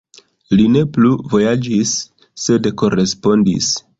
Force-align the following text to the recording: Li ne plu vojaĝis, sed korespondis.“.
Li 0.59 0.63
ne 0.75 0.81
plu 0.95 1.11
vojaĝis, 1.33 1.93
sed 2.47 2.71
korespondis.“. 2.83 3.71